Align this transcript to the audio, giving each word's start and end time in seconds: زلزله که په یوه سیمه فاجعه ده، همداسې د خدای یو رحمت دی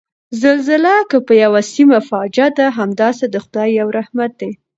زلزله 0.41 0.95
که 1.09 1.17
په 1.27 1.33
یوه 1.43 1.61
سیمه 1.73 1.99
فاجعه 2.09 2.49
ده، 2.57 2.67
همداسې 2.79 3.25
د 3.29 3.35
خدای 3.45 3.69
یو 3.79 3.87
رحمت 3.97 4.31
دی 4.41 4.51